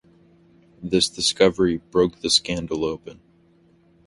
[0.81, 3.19] This discovery broke the scandal open.